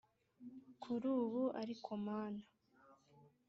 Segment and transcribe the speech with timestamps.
[0.81, 2.43] kurubu ariko mana,